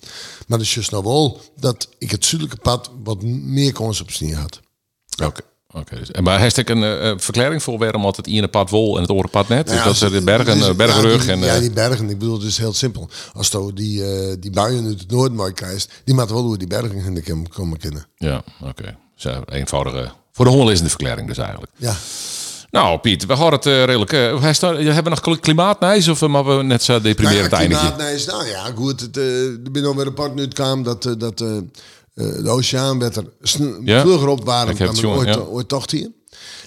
Maar 0.47 0.57
het 0.57 0.67
is 0.67 0.73
juist 0.73 0.91
nou 0.91 1.03
wel 1.03 1.41
dat 1.59 1.89
ik 1.97 2.11
het 2.11 2.25
zuidelijke 2.25 2.61
pad 2.61 2.91
wat 3.03 3.21
meer 3.23 3.71
kans 3.73 4.01
op 4.01 4.11
sneeuw 4.11 4.35
had. 4.35 4.59
Oké. 5.23 5.41
Oké. 5.73 5.95
dus- 5.95 6.11
En 6.11 6.23
maar 6.23 6.39
heeft 6.39 6.57
ik 6.57 6.69
een 6.69 6.83
eh, 6.83 7.09
eh, 7.09 7.17
verklaring 7.17 7.63
voor 7.63 7.77
waarom 7.77 8.05
altijd 8.05 8.25
het 8.25 8.35
ene 8.35 8.47
pad 8.47 8.69
wol 8.69 8.95
en 8.95 9.01
het 9.01 9.09
andere 9.09 9.27
pad 9.27 9.47
net? 9.47 9.65
Nou 9.65 9.77
ja, 9.77 9.83
dus 9.83 9.99
dat 9.99 10.09
ze 10.09 10.17
de 10.17 10.23
bergen, 10.23 10.57
dus- 10.57 10.67
eh, 10.67 10.73
bergenrug 10.75 11.25
ja, 11.25 11.31
en... 11.31 11.39
die, 11.39 11.47
eh, 11.47 11.53
ja, 11.55 11.59
die 11.61 11.71
bergen. 11.71 12.09
Ik 12.09 12.17
bedoel, 12.19 12.33
het 12.37 12.47
is 12.47 12.57
heel 12.57 12.73
simpel. 12.73 13.09
Als 13.33 13.47
je 13.47 13.71
die, 13.73 14.03
eh, 14.03 14.35
die 14.39 14.51
buien 14.51 14.85
uit 14.85 14.99
het 14.99 15.11
noorden 15.11 15.53
krijgt, 15.53 15.89
die 16.03 16.13
moeten 16.15 16.35
wel 16.35 16.43
door 16.47 16.57
die 16.57 16.67
bergen 16.67 16.95
in 17.05 17.13
de 17.13 17.23
kom- 17.23 17.49
komen 17.49 17.77
kennen. 17.77 18.05
Ja, 18.15 18.43
oké. 18.63 18.97
Zo, 19.15 19.41
eenvoudige... 19.45 20.11
Voor 20.31 20.45
de 20.45 20.51
hongerlezende 20.51 20.89
verklaring 20.89 21.27
dus 21.27 21.37
eigenlijk. 21.37 21.71
Ja. 21.77 21.95
Nou, 22.71 22.97
Piet, 22.99 23.25
we 23.25 23.35
gaan 23.35 23.51
het 23.51 23.65
eh, 23.65 23.83
redelijk... 23.83 24.13
eh, 24.13 24.33
je 24.83 24.91
hebben 24.91 25.11
nog 25.23 25.39
klimaatnijs 25.39 26.07
of 26.07 26.21
eh, 26.21 26.29
maar 26.29 26.57
we 26.57 26.63
net 26.63 26.83
zo 26.83 27.01
deprimerend 27.01 27.51
Nou 27.51 27.63
ja, 27.69 27.69
eindigen? 27.79 28.13
is- 28.13 28.25
nou 28.25 28.47
ja, 28.47 28.71
goed. 28.75 28.99
Het, 29.01 29.17
eh, 29.17 29.43
er 29.45 29.71
ben 29.71 29.85
alweer 29.85 30.07
een 30.07 30.13
nu 30.35 30.47
kwam 30.47 30.83
dat, 30.83 31.05
eh, 31.05 31.13
dat 31.17 31.41
eh, 31.41 31.55
eh, 31.57 31.63
de 32.17 32.49
oceaan 32.49 32.99
werd 32.99 33.15
er 33.15 33.25
Ja. 33.83 34.01
vlugger 34.01 34.29
Ik 34.29 34.77
heb 34.77 34.77
dan 34.77 34.87
het 34.87 34.99
jongen, 34.99 35.17
ooit, 35.17 35.27
ja. 35.27 35.39
ooit 35.39 35.67
tocht 35.67 35.91
hier. 35.91 36.11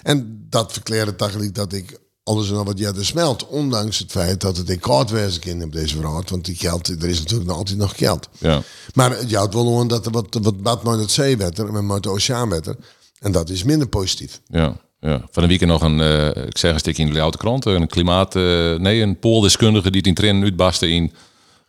En 0.03 0.47
dat 0.51 0.73
verklaarde 0.73 1.15
eigenlijk 1.17 1.55
dat 1.55 1.73
ik 1.73 1.99
alles 2.23 2.51
en 2.51 2.57
al 2.57 2.65
wat 2.65 2.79
jij 2.79 2.93
er 2.93 3.07
smelt. 3.07 3.47
Ondanks 3.47 3.99
het 3.99 4.11
feit 4.11 4.41
dat 4.41 4.57
het 4.57 4.71
in 4.71 4.79
koud 4.79 5.11
wezen 5.11 5.41
kan 5.41 5.63
op 5.63 5.73
deze 5.73 5.97
wereld. 6.01 6.31
Want 6.31 6.45
die 6.45 6.57
geld, 6.57 6.89
er 6.89 7.09
is 7.09 7.19
natuurlijk 7.19 7.49
nog 7.49 7.59
altijd 7.59 7.79
nog 7.79 7.97
geld. 7.97 8.29
Ja. 8.39 8.63
Maar 8.95 9.11
het 9.11 9.35
houdt 9.35 9.55
wel 9.55 9.81
aan 9.81 9.89
dat 9.89 10.07
er 10.07 10.13
wat, 10.13 10.39
wat 10.43 10.63
bad 10.63 10.85
naar 10.85 10.99
het 10.99 11.11
zeewetter 11.11 11.77
en 11.77 11.87
met 11.87 12.03
de 12.03 12.11
oceaanwetter. 12.11 12.77
En 13.19 13.33
dat 13.33 13.51
is 13.51 13.63
minder 13.63 13.89
positief. 13.89 14.41
Ja, 14.47 14.77
ja. 15.01 15.29
Van 15.31 15.43
de 15.43 15.49
weekend 15.49 15.71
nog 15.71 15.83
een, 15.83 16.01
eh, 16.01 16.47
ik 16.47 16.59
zeg 16.59 16.73
een 16.73 16.79
stukje 16.79 17.03
in 17.03 17.13
de 17.13 17.21
Oude 17.21 17.39
Krant, 17.39 17.65
een 17.65 17.89
klimaat, 17.89 18.37
eh, 18.37 18.75
nee, 18.75 19.03
een 19.03 19.19
pooldeskundige 19.19 19.91
die 19.91 19.99
het 19.99 20.07
in 20.09 20.15
trainen 20.15 20.43
uitbarstte 20.43 20.89
in, 20.89 21.13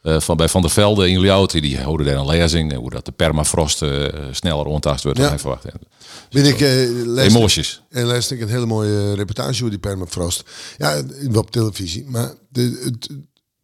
eh, 0.01 0.19
van, 0.19 0.37
bij 0.37 0.49
Van 0.49 0.61
der 0.61 0.71
Velde 0.71 1.09
in 1.09 1.19
Ljouwt. 1.19 1.51
Die 1.51 1.79
houden 1.79 2.05
daar 2.05 2.15
een 2.15 2.25
lezing, 2.25 2.71
eh, 2.71 2.77
hoe 2.77 2.89
dat 2.89 3.05
de 3.05 3.11
permafrost 3.11 3.81
eh, 3.81 4.05
sneller 4.31 4.65
onttast 4.65 5.03
wordt 5.03 5.19
dan 5.19 5.29
hij 5.29 5.39
verwacht. 5.39 5.63
had. 5.63 5.81
Ben 6.29 6.45
ik, 6.45 6.59
Emoties. 7.17 7.81
En 7.89 8.05
luister 8.05 8.35
ik 8.35 8.41
een 8.41 8.49
hele 8.49 8.65
mooie 8.65 9.13
reportage 9.13 9.57
over 9.57 9.69
die 9.69 9.79
permafrost. 9.79 10.43
Ja, 10.77 11.03
op 11.33 11.51
televisie. 11.51 12.05
Maar 12.07 12.33
de, 12.49 12.81
het, 12.83 13.09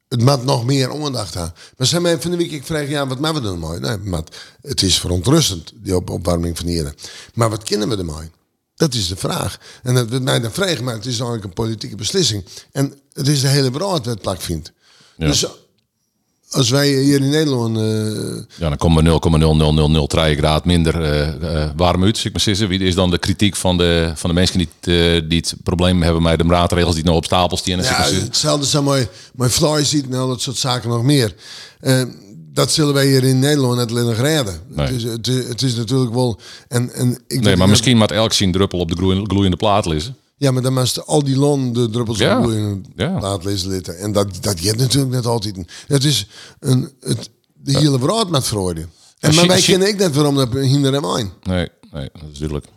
het 0.07 0.21
maakt 0.21 0.43
nog 0.43 0.65
meer 0.65 1.03
aandacht 1.03 1.35
aan. 1.35 1.53
Maar 1.77 1.87
zijn 1.87 2.01
mij 2.01 2.21
van 2.21 2.31
de 2.31 2.37
week, 2.37 2.51
ik 2.51 2.65
vraag, 2.65 2.89
ja, 2.89 3.07
wat 3.07 3.19
maken 3.19 3.41
we 3.41 3.49
er 3.49 3.57
mooi? 3.57 3.79
Nee, 3.79 3.97
maar 3.97 4.23
het 4.61 4.81
is 4.81 4.99
verontrustend, 4.99 5.71
die 5.75 5.95
op, 5.95 6.09
opwarming 6.09 6.57
van 6.57 6.67
hier. 6.67 6.93
Maar 7.33 7.49
wat 7.49 7.63
kennen 7.63 7.89
we 7.89 7.97
ermee? 7.97 8.29
Dat 8.75 8.93
is 8.93 9.07
de 9.07 9.15
vraag. 9.15 9.59
En 9.83 9.93
dat 9.93 10.09
wordt 10.09 10.23
mij 10.23 10.39
dan 10.39 10.51
vragen, 10.51 10.83
maar 10.83 10.93
het 10.93 11.05
is 11.05 11.13
eigenlijk 11.13 11.43
een 11.43 11.53
politieke 11.53 11.95
beslissing. 11.95 12.45
En 12.71 12.93
het 13.13 13.27
is 13.27 13.41
de 13.41 13.47
hele 13.47 13.71
wereld 13.71 13.91
wat 13.91 14.05
het 14.05 14.21
plak 14.21 14.41
vindt. 14.41 14.71
Ja. 15.17 15.27
Dus 15.27 15.45
als 16.49 16.69
wij 16.69 16.87
hier 16.89 17.21
in 17.21 17.29
Nederland... 17.29 17.77
eh, 17.77 18.43
Ja, 18.57 18.69
dan 18.69 18.77
komen 18.77 19.03
we 19.03 19.09
0,0003 20.33 20.37
graad 20.37 20.65
minder 20.65 21.01
eh, 21.03 21.61
eh, 21.63 21.69
warm 21.75 22.03
uit. 22.03 22.23
ik 22.25 22.31
maar 22.31 22.41
zeggen. 22.41 22.67
Wie 22.67 22.79
is 22.79 22.95
dan 22.95 23.09
de 23.09 23.17
kritiek 23.17 23.55
van 23.55 23.77
de, 23.77 24.11
van 24.15 24.29
de 24.29 24.35
mensen 24.35 24.57
die, 24.57 24.67
het, 24.79 25.29
die 25.29 25.39
het 25.39 25.55
probleem 25.63 26.01
hebben 26.01 26.21
met 26.21 26.37
de 26.37 26.43
maatregels 26.43 26.95
die 26.95 27.03
nou 27.03 27.15
op 27.15 27.25
stapel 27.25 27.57
staan? 27.57 27.83
zeg 27.83 27.91
Ja, 27.91 27.97
maar 27.97 28.21
hetzelfde 28.21 28.65
zijn 28.65 28.83
mooi, 28.83 29.07
mooi 29.35 29.49
fly 29.49 29.83
ziet 29.83 30.05
en 30.09 30.13
al 30.13 30.27
dat 30.27 30.41
soort 30.41 30.57
zaken 30.57 30.89
nog 30.89 31.03
meer. 31.03 31.33
Dat 32.53 32.71
zullen 32.71 32.93
wij 32.93 33.07
hier 33.07 33.23
in 33.23 33.39
Nederland 33.39 33.75
net 33.75 33.89
alleen 33.91 34.05
nog 34.05 34.17
redden. 34.17 34.59
Nee. 34.67 34.85
Het, 34.85 34.95
is, 34.95 35.03
het, 35.03 35.27
is, 35.27 35.47
het 35.47 35.61
is 35.61 35.75
natuurlijk 35.75 36.13
wel... 36.13 36.39
En, 36.67 36.93
en 36.93 37.11
ik 37.27 37.39
Nee, 37.41 37.41
maar 37.43 37.57
dat- 37.57 37.67
misschien 37.67 37.97
moet 37.97 38.11
elk 38.11 38.33
zien 38.33 38.51
druppel 38.51 38.79
op 38.79 38.89
de 38.89 38.95
gloeiende, 38.95 39.29
gloeiende 39.29 39.57
plaat 39.57 39.85
lezen. 39.85 40.15
Ja, 40.39 40.51
maar 40.51 40.61
dan 40.61 40.73
moest 40.73 41.05
al 41.05 41.23
die 41.23 41.37
lon 41.37 41.73
de 41.73 41.89
druppels 41.89 42.17
Ja, 42.17 42.39
in 42.39 42.85
ja. 42.95 43.19
laat 43.19 43.43
lezen 43.43 43.69
litten. 43.69 43.97
En 43.97 44.11
dat, 44.11 44.27
dat 44.41 44.59
gaat 44.59 44.75
natuurlijk 44.77 45.11
net 45.13 45.25
altijd. 45.25 45.55
Het 45.87 46.03
is 46.03 46.27
een, 46.59 46.91
het, 46.99 47.29
de 47.53 47.77
hele 47.77 47.99
wereld 47.99 48.29
met 48.29 48.47
vreugde. 48.47 48.87
En 49.19 49.35
maar 49.35 49.47
wij 49.47 49.61
kennen 49.61 49.87
ik 49.87 49.97
net 49.97 50.15
waarom 50.15 50.35
dat 50.35 50.53
hinder 50.53 50.93
en 50.93 51.01
wijn. 51.01 51.31
Nee, 51.43 51.67
nee, 51.91 52.09
dat 52.13 52.23
is 52.31 52.37
duidelijk. 52.37 52.67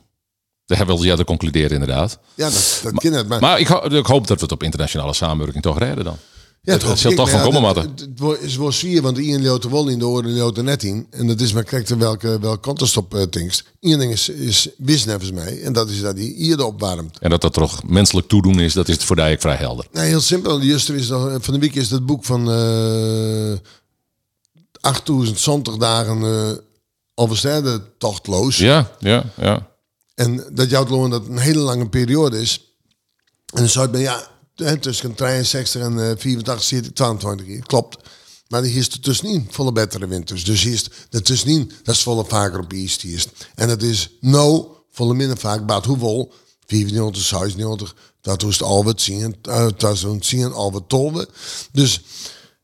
Daar 0.66 0.78
hebben 0.78 0.98
we 0.98 1.10
al 1.10 1.16
te 1.16 1.24
concluderen 1.24 1.70
inderdaad. 1.70 2.18
Ja, 2.34 2.50
dat, 2.50 2.80
dat 2.82 2.94
ken 2.94 3.12
het. 3.12 3.28
Maar, 3.28 3.40
Maar 3.40 3.60
ik, 3.60 3.66
ho- 3.66 3.84
ik 3.96 4.06
hoop 4.06 4.26
dat 4.26 4.36
we 4.36 4.42
het 4.42 4.52
op 4.52 4.62
internationale 4.62 5.14
samenwerking 5.14 5.62
toch 5.62 5.78
redden 5.78 6.04
dan. 6.04 6.16
Ja, 6.62 6.72
het, 6.72 6.80
dat 6.80 6.98
zal 6.98 7.10
ik, 7.10 7.16
toch 7.16 7.30
van 7.30 7.42
komen, 7.42 7.62
dat- 7.62 7.74
Matte. 7.74 8.26
Het, 8.26 8.42
is 8.42 8.56
wel 8.56 8.72
zwier, 8.72 9.02
want 9.02 9.16
de 9.16 9.28
een 9.28 9.42
loopt 9.42 9.64
er 9.64 9.70
wel 9.70 9.88
in, 9.88 9.98
de 9.98 10.06
oren 10.06 10.36
loopt 10.36 10.56
er 10.56 10.64
net 10.64 10.82
in. 10.82 11.06
En 11.10 11.26
dat 11.26 11.40
is 11.40 11.52
maar 11.52 11.64
kijk 11.64 11.88
welke, 11.88 12.38
welke 12.40 12.60
kant 12.60 12.80
is 12.82 12.96
op 12.96 13.14
uh, 13.14 13.22
things. 13.22 13.64
Eén 13.80 13.98
ding 13.98 14.12
is, 14.12 14.28
is 14.28 14.68
wist 14.76 15.06
nevens 15.06 15.32
mij. 15.32 15.62
En 15.62 15.72
dat 15.72 15.90
is 15.90 16.00
dat 16.00 16.16
hij 16.16 16.24
hier 16.36 16.64
opwarmt. 16.64 17.18
En 17.18 17.30
dat 17.30 17.40
dat 17.40 17.52
toch 17.52 17.82
menselijk 17.84 18.28
toedoen 18.28 18.60
is, 18.60 18.72
dat 18.72 18.88
is 18.88 18.96
voor 18.96 19.16
Dijk 19.16 19.40
vrij 19.40 19.56
helder. 19.56 19.86
Nee, 19.92 20.06
heel 20.06 20.20
simpel. 20.20 20.60
Juster 20.60 20.94
is 20.94 21.08
nog, 21.08 21.36
van 21.40 21.54
de 21.54 21.60
week 21.60 21.74
is 21.74 21.88
dat 21.88 22.06
boek 22.06 22.24
van 22.24 22.50
eh 22.50 23.58
8000 24.80 25.38
zondag 25.38 25.76
dagen 25.76 26.22
uh, 26.22 27.74
tochtloos. 27.98 28.56
Ja, 28.56 28.90
ja, 28.98 29.24
ja. 29.36 29.68
En 30.14 30.44
dat 30.52 30.70
jouw 30.70 31.08
dat 31.08 31.26
een 31.26 31.38
hele 31.38 31.58
lange 31.58 31.88
periode 31.88 32.40
is. 32.40 32.74
En 33.46 33.58
dan 33.60 33.68
zou 33.68 33.86
je 33.86 33.92
ben 33.92 34.00
ja, 34.00 34.29
tussen 34.80 35.14
63 35.14 35.82
en 35.82 36.10
eh, 36.10 36.16
84 36.16 36.62
zit 36.62 36.86
ik 36.86 36.94
22 36.94 37.46
keer. 37.46 37.62
Klopt. 37.66 37.96
Maar 38.48 38.62
hier 38.62 38.76
is 38.76 38.88
er 38.88 39.00
tussenin 39.00 39.46
volle 39.50 39.72
betere 39.72 40.06
winters. 40.06 40.44
Dus 40.44 40.62
hier 40.62 40.72
is 40.72 40.90
er 41.10 41.22
tussenin, 41.22 41.72
dat 41.82 41.94
is 41.94 42.02
volle 42.02 42.24
vaker 42.24 42.58
op 42.58 42.72
East 42.72 43.00
hier. 43.02 43.24
En 43.54 43.68
dat 43.68 43.82
is 43.82 44.16
nou 44.20 44.66
volle 44.92 45.14
minder 45.14 45.36
vaak, 45.36 45.66
baat 45.66 45.84
hoeveel? 45.84 46.32
94, 46.66 47.22
96, 47.22 47.94
dat 48.20 48.42
was 48.42 48.58
het 48.58 48.62
alweer 48.68 48.92
zien, 48.96 49.36
uh, 49.48 49.66
dat 49.76 50.00
was 50.00 50.06
zien 50.20 50.52
alweer 50.52 50.86
tolven. 50.86 51.26
Dus, 51.72 52.02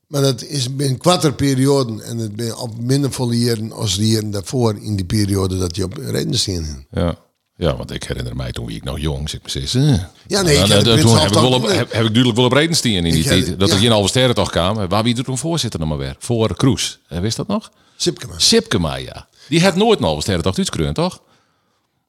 maar 0.06 0.22
dat 0.22 0.42
is 0.42 0.76
binnen 0.76 0.98
kwarte 0.98 1.32
perioden 1.32 2.00
en 2.00 2.18
het 2.18 2.36
ben 2.36 2.58
op 2.58 2.80
minder 2.80 3.12
volle 3.12 3.38
jaren 3.38 3.72
als 3.72 3.96
de 3.96 4.08
jaren 4.08 4.30
daarvoor 4.30 4.76
in 4.80 4.96
die 4.96 5.04
periode 5.04 5.58
dat 5.58 5.76
je 5.76 5.84
op 5.84 5.96
reden 5.96 6.38
zien. 6.38 6.86
Ja. 6.90 7.18
Ja, 7.56 7.76
want 7.76 7.90
ik 7.90 8.04
herinner 8.04 8.36
mij 8.36 8.52
toen 8.52 8.66
wie 8.66 8.76
ik 8.76 8.84
nog 8.84 9.00
jong, 9.00 9.30
zeg 9.30 9.40
precies. 9.40 9.72
Ja, 9.72 10.42
nee, 10.42 10.58
ik 10.58 10.68
Nou, 10.68 10.88
heb 10.88 11.00
toen 11.00 11.20
ik, 11.20 11.28
wel 11.28 11.52
op, 11.52 11.62
heb, 11.62 11.92
heb 11.92 12.04
ik 12.04 12.08
duidelijk 12.12 12.36
wel 12.36 12.44
op 12.44 12.52
Redenstien 12.52 12.94
in 12.94 13.02
die 13.12 13.12
Ik 13.14 13.26
tijd. 13.26 13.58
Dat 13.58 13.68
ja. 13.68 13.74
er 13.74 13.80
geen 13.80 13.90
halve 13.90 14.08
sterren 14.08 14.34
toch 14.34 14.50
kwam. 14.50 14.88
Waar 14.88 15.02
wie 15.02 15.16
er 15.16 15.24
toen 15.24 15.38
voorzitter 15.38 15.80
nog 15.80 15.88
maar 15.88 15.98
weer? 15.98 16.16
Voor 16.18 16.56
Kroes. 16.56 16.98
Eh, 17.08 17.20
Wist 17.20 17.36
dat 17.36 17.46
nog? 17.46 17.72
Sipkema. 17.96 18.38
Sipkema, 18.38 18.94
ja. 18.96 19.28
Die 19.48 19.62
had 19.62 19.76
nooit 19.76 19.98
een 19.98 20.04
halve 20.04 20.20
sterren 20.20 20.42
toch 20.42 20.54
toch? 20.94 21.22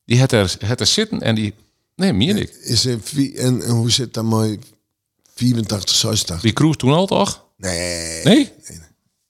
Die 0.05 0.19
had 0.19 0.31
er, 0.31 0.57
had 0.65 0.79
er 0.79 0.85
zitten 0.87 1.21
en 1.21 1.35
die... 1.35 1.53
Nee, 1.95 2.13
meer 2.13 2.37
ik. 2.37 2.49
Is 2.49 2.85
er 2.85 2.99
en, 3.35 3.61
en 3.61 3.69
hoe 3.71 3.91
zit 3.91 4.13
dat 4.13 4.23
mooi? 4.23 4.59
84, 5.35 5.95
86? 5.95 6.41
Die 6.41 6.51
Kroes 6.53 6.75
toen 6.77 6.93
al, 6.93 7.05
toch? 7.05 7.45
Nee. 7.57 8.23
Nee? 8.23 8.51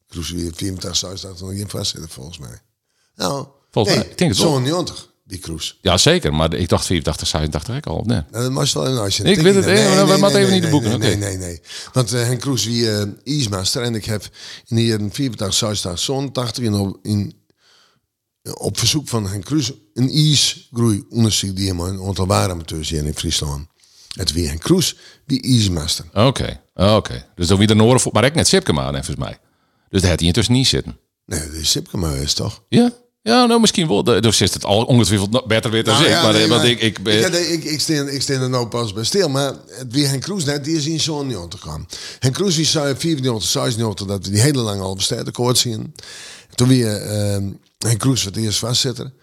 Cruise 0.09 0.36
weer 0.36 0.51
84, 0.55 0.95
86 0.97 1.47
nog 1.47 1.57
geen 1.57 1.69
vastzitten 1.69 2.09
volgens 2.09 2.38
mij. 2.38 2.62
Nou, 3.15 3.45
Volgens 3.71 3.95
nee, 3.95 4.03
mij, 4.03 4.12
ik 4.13 4.17
denk 4.17 4.31
het 4.31 4.39
wel. 4.41 4.51
zo'n 4.51 4.62
90, 4.63 5.12
die 5.27 5.39
cruise. 5.39 5.74
Ja, 5.81 5.98
zeker. 5.98 6.34
Maar 6.34 6.53
ik 6.53 6.69
dacht 6.69 6.86
84, 6.86 7.27
86 7.27 7.75
ik 7.75 7.86
al. 7.86 8.03
Nee. 8.05 8.22
Nou, 8.31 8.43
dat 8.43 8.53
was 8.53 8.74
wel 8.74 8.88
een 8.88 9.25
Ik 9.25 9.39
weet 9.39 9.55
het, 9.55 9.65
eh, 9.65 9.96
maar 9.96 10.07
we 10.07 10.17
moeten 10.17 10.39
even 10.39 10.53
niet 10.53 10.62
de 10.63 10.69
boeken, 10.69 10.89
Nee, 10.89 10.98
oké. 10.98 11.07
nee, 11.07 11.38
nee, 11.38 11.38
nee. 11.38 11.62
Want 11.93 12.13
uh, 12.13 12.22
Henk 12.24 12.39
Kroes 12.39 12.65
wie 12.65 12.81
uh, 12.81 13.01
ijsmaster 13.24 13.81
en 13.81 13.96
ik 13.96 14.05
heb 14.05 14.24
in 14.67 14.75
de 14.75 14.86
jaren 14.86 15.12
84, 15.12 15.53
86, 15.57 16.00
87 16.00 16.63
in, 16.63 16.74
op- 16.74 17.00
in, 17.01 17.34
op 18.53 18.77
verzoek 18.77 19.07
van 19.07 19.27
Henk 19.27 19.46
Kroes 19.46 19.72
een 19.93 20.10
ijsgroei 20.10 21.05
onderzoek 21.10 21.55
die 21.55 21.65
helemaal 21.65 21.88
een 21.88 22.01
aantal 22.07 22.27
waaramateurs 22.27 22.89
hier 22.89 23.05
in 23.05 23.13
Friesland. 23.15 23.67
Het 24.13 24.31
wie 24.34 24.48
Henk 24.48 24.60
Kroes, 24.62 24.96
die 25.25 25.41
ijsmaster. 25.43 26.05
Oké, 26.13 26.62
oké. 26.74 27.25
Dus 27.36 27.48
dan 27.48 27.57
wie 27.57 27.67
de 27.67 27.75
Noorden 27.75 28.00
voor... 28.01 28.12
Maar 28.13 28.25
ik 28.25 28.36
net 28.36 28.48
Sipkema, 28.48 28.91
volgens 28.91 29.15
mij. 29.15 29.38
Dus 29.89 30.01
daar 30.01 30.10
had 30.10 30.19
hij 30.19 30.27
intussen 30.27 30.53
niet 30.53 30.67
zitten. 30.67 30.98
Nee, 31.25 31.39
is 31.60 31.72
Sipkema 31.72 32.13
is 32.13 32.34
toch? 32.34 32.63
Ja? 32.69 32.91
Ja, 33.27 33.46
nou 33.46 33.60
misschien 33.60 33.88
wel. 33.88 34.03
Dus 34.03 34.41
is 34.41 34.53
het 34.53 34.65
al 34.65 34.84
ongetwijfeld 34.84 35.48
beter 35.48 35.72
weer 35.72 35.84
dan 35.84 35.93
Nou 35.93 36.05
ik. 36.05 36.12
ja, 36.12 36.24
maar, 36.24 36.34
nee, 36.34 36.48
want 36.48 36.62
maar 36.62 36.72
ik, 36.72 36.81
ik, 36.81 37.00
ik, 37.00 37.34
ik, 37.34 37.63
ik, 37.63 37.79
steen, 37.79 38.13
ik 38.13 38.22
steen 38.22 38.41
er 38.41 38.50
nou 38.50 38.67
pas 38.67 38.93
bij 38.93 39.03
stil. 39.03 39.29
Maar 39.29 39.53
wie 39.89 40.05
Henk 40.05 40.22
Kroes 40.22 40.46
net, 40.46 40.63
die 40.63 40.75
is 40.75 40.86
in 40.86 41.00
zo'n 41.00 41.29
jaar 41.29 41.48
te 41.48 41.57
gaan. 41.57 41.88
Henk 42.19 42.34
Kroes 42.34 42.55
die 42.55 42.65
zei 42.65 42.96
94, 42.96 43.50
96 43.50 44.07
dat 44.07 44.25
we 44.25 44.31
die 44.31 44.41
hele 44.41 44.62
lange 44.62 44.81
halve 44.81 45.01
sterren 45.01 45.31
koord 45.31 45.57
zien. 45.57 45.96
Toen 46.55 46.67
weer 46.67 47.05
uh, 47.05 47.38
Henk 47.77 48.00
Kroes 48.00 48.22
voor 48.22 48.31
het 48.31 48.41
eerst 48.41 48.60
vastzetten. 48.60 49.13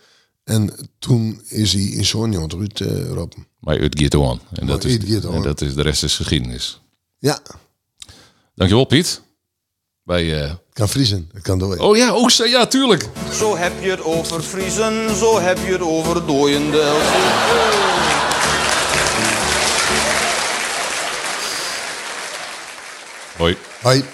En 0.44 0.90
toen 0.98 1.42
is 1.48 1.72
hij 1.72 1.82
in 1.82 2.04
zo'n 2.04 2.32
eruit 2.32 2.80
uh, 2.80 3.08
roepen. 3.08 3.46
maar 3.60 3.78
het 3.78 4.00
gaat 4.00 4.14
on. 4.14 4.40
En 4.52 4.66
dat, 4.66 4.84
is, 4.84 4.96
en 5.24 5.42
dat 5.42 5.60
is 5.60 5.74
de 5.74 5.82
rest 5.82 6.02
is 6.02 6.16
geschiedenis. 6.16 6.80
Ja, 7.18 7.40
Dankjewel 8.54 8.84
Piet. 8.84 9.22
Bij, 10.02 10.42
eh, 10.42 10.48
het 10.48 10.60
kan 10.74 10.88
vriezen. 10.88 11.30
Het 11.32 11.42
kan 11.42 11.58
door. 11.58 11.76
Oh 11.76 11.96
ja, 11.96 12.10
ook 12.10 12.30
zo, 12.30 12.44
ja, 12.44 12.66
tuurlijk. 12.66 13.08
Zo 13.32 13.56
heb 13.56 13.72
je 13.80 13.90
het 13.90 14.02
over 14.02 14.42
Friesen, 14.42 15.16
zo 15.16 15.40
heb 15.40 15.58
je 15.66 15.72
het 15.72 15.80
over 15.80 16.26
dooiende. 16.26 16.92
Hoi. 23.36 23.56
Hoi. 23.82 24.04